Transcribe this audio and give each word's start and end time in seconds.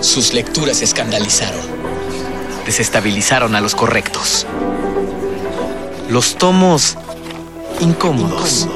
Sus 0.00 0.32
lecturas 0.32 0.82
escandalizaron. 0.82 1.60
Desestabilizaron 2.66 3.54
a 3.54 3.60
los 3.60 3.74
correctos. 3.74 4.46
Los 6.08 6.36
tomos 6.36 6.96
incómodos. 7.80 8.68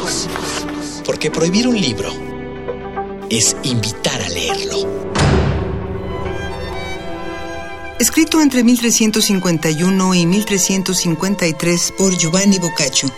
Porque 1.04 1.30
prohibir 1.30 1.68
un 1.68 1.80
libro 1.80 2.10
es 3.30 3.56
invitar 3.62 4.21
a 4.22 4.29
leerlo. 4.29 5.04
Escrito 7.99 8.41
entre 8.41 8.65
1351 8.65 10.15
y 10.15 10.27
1353 10.27 11.95
por 11.97 12.17
Giovanni 12.17 12.59
Boccaccio, 12.59 13.09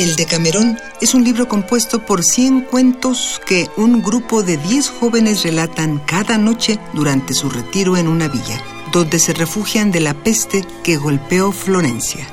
El 0.00 0.16
Decamerón 0.16 0.78
es 1.02 1.12
un 1.12 1.24
libro 1.24 1.46
compuesto 1.46 2.06
por 2.06 2.24
100 2.24 2.62
cuentos 2.62 3.38
que 3.46 3.68
un 3.76 4.00
grupo 4.00 4.42
de 4.42 4.56
10 4.56 4.88
jóvenes 4.88 5.42
relatan 5.42 5.98
cada 6.06 6.38
noche 6.38 6.78
durante 6.94 7.34
su 7.34 7.50
retiro 7.50 7.98
en 7.98 8.08
una 8.08 8.26
villa, 8.26 8.64
donde 8.94 9.18
se 9.18 9.34
refugian 9.34 9.92
de 9.92 10.00
la 10.00 10.14
peste 10.14 10.64
que 10.82 10.96
golpeó 10.96 11.52
Florencia. 11.52 12.26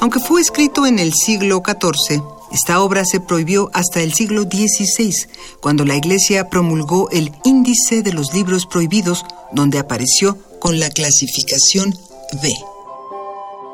Aunque 0.00 0.18
fue 0.18 0.40
escrito 0.40 0.84
en 0.84 0.98
el 0.98 1.14
siglo 1.14 1.62
XIV, 1.64 2.20
esta 2.50 2.82
obra 2.82 3.04
se 3.04 3.20
prohibió 3.20 3.70
hasta 3.72 4.02
el 4.02 4.12
siglo 4.12 4.42
XVI, 4.42 5.14
cuando 5.60 5.84
la 5.84 5.94
Iglesia 5.94 6.48
promulgó 6.48 7.08
el 7.10 7.30
Índice 7.44 8.02
de 8.02 8.12
los 8.12 8.34
Libros 8.34 8.66
Prohibidos, 8.66 9.24
donde 9.52 9.78
apareció 9.78 10.36
con 10.58 10.80
la 10.80 10.90
clasificación 10.90 11.96
B. 12.42 12.52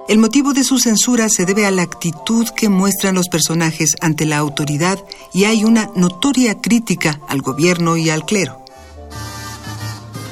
El 0.08 0.16
motivo 0.16 0.54
de 0.54 0.64
su 0.64 0.78
censura 0.78 1.28
se 1.28 1.44
debe 1.44 1.66
a 1.66 1.70
la 1.70 1.82
actitud 1.82 2.48
que 2.56 2.70
muestran 2.70 3.14
los 3.14 3.28
personajes 3.28 3.94
ante 4.00 4.24
la 4.24 4.38
autoridad 4.38 4.98
y 5.34 5.44
hay 5.44 5.64
una 5.64 5.90
notoria 5.96 6.62
crítica 6.62 7.20
al 7.28 7.42
gobierno 7.42 7.98
y 7.98 8.08
al 8.08 8.24
clero. 8.24 8.64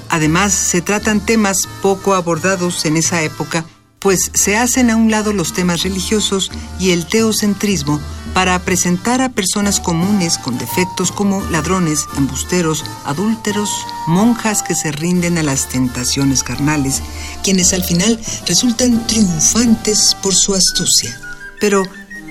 Además, 0.09 0.55
se 0.55 0.81
tratan 0.81 1.21
temas 1.21 1.69
poco 1.83 2.15
abordados 2.15 2.87
en 2.87 2.97
esa 2.97 3.23
época, 3.23 3.67
pues 4.07 4.31
se 4.35 4.57
hacen 4.57 4.89
a 4.91 4.95
un 4.95 5.11
lado 5.11 5.33
los 5.33 5.53
temas 5.53 5.83
religiosos 5.83 6.53
y 6.79 6.93
el 6.93 7.07
teocentrismo 7.07 8.01
para 8.35 8.57
presentar 8.61 9.21
a 9.21 9.31
personas 9.31 9.81
comunes 9.81 10.39
con 10.39 10.59
defectos 10.59 11.11
como 11.11 11.41
ladrones, 11.51 12.07
embusteros, 12.17 12.85
adúlteros, 13.05 13.69
monjas 14.07 14.63
que 14.63 14.77
se 14.77 14.93
rinden 14.93 15.39
a 15.39 15.43
las 15.43 15.69
tentaciones 15.69 16.45
carnales, 16.45 17.03
quienes 17.43 17.73
al 17.73 17.83
final 17.83 18.17
resultan 18.47 19.09
triunfantes 19.09 20.17
por 20.23 20.37
su 20.37 20.55
astucia. 20.55 21.21
Pero 21.59 21.83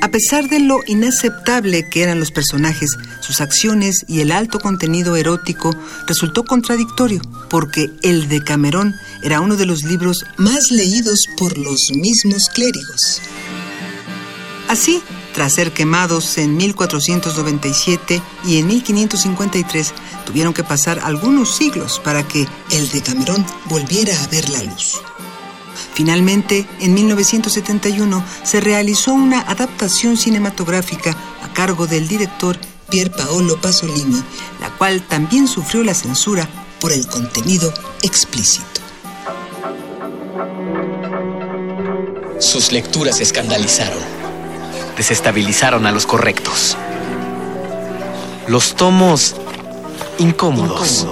a 0.05 0.09
pesar 0.09 0.47
de 0.49 0.59
lo 0.59 0.81
inaceptable 0.85 1.89
que 1.89 2.03
eran 2.03 2.19
los 2.19 2.29
personajes, 2.29 2.91
sus 3.21 3.41
acciones 3.41 4.05
y 4.07 4.19
el 4.19 4.31
alto 4.31 4.59
contenido 4.59 5.15
erótico 5.15 5.75
resultó 6.05 6.43
contradictorio, 6.43 7.23
porque 7.49 7.89
El 8.03 8.29
Decamerón 8.29 8.93
era 9.23 9.41
uno 9.41 9.55
de 9.55 9.65
los 9.65 9.81
libros 9.81 10.23
más 10.37 10.69
leídos 10.69 11.25
por 11.39 11.57
los 11.57 11.89
mismos 11.91 12.49
clérigos. 12.53 13.19
Así, 14.67 15.01
tras 15.33 15.53
ser 15.53 15.71
quemados 15.71 16.37
en 16.37 16.55
1497 16.55 18.21
y 18.45 18.59
en 18.59 18.67
1553, 18.67 19.91
tuvieron 20.23 20.53
que 20.53 20.63
pasar 20.63 20.99
algunos 20.99 21.55
siglos 21.55 21.99
para 22.03 22.21
que 22.27 22.47
el 22.69 22.87
Decamerón 22.91 23.43
volviera 23.71 24.13
a 24.23 24.27
ver 24.27 24.47
la 24.49 24.61
luz. 24.61 25.01
Finalmente, 25.95 26.67
en 26.81 26.93
1971 26.93 28.21
se 28.43 28.59
realizó 28.59 29.13
una 29.13 29.39
adaptación 29.39 30.17
cinematográfica 30.17 31.15
a 31.41 31.53
cargo 31.53 31.87
del 31.87 32.05
director 32.09 32.57
Pier 32.89 33.11
Paolo 33.11 33.59
Pasolini, 33.61 34.21
la 34.59 34.69
cual 34.71 35.01
también 35.03 35.47
sufrió 35.47 35.83
la 35.83 35.93
censura 35.93 36.49
por 36.81 36.91
el 36.91 37.07
contenido 37.07 37.73
explícito. 38.01 38.81
Sus 42.39 42.73
lecturas 42.73 43.21
escandalizaron. 43.21 44.03
Desestabilizaron 44.97 45.85
a 45.85 45.93
los 45.93 46.05
correctos. 46.05 46.75
Los 48.49 48.75
tomos 48.75 49.33
incómodos. 50.17 51.07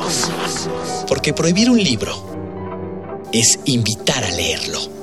Porque 1.07 1.31
prohibir 1.31 1.69
un 1.69 1.81
libro 1.81 2.32
es 3.33 3.59
invitar 3.65 4.23
a 4.23 4.31
leerlo. 4.31 5.02